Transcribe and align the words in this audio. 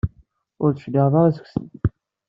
Ur 0.63 0.69
d-tecliɛeḍ 0.71 1.13
ara 1.21 1.35
seg-sent. 1.37 1.83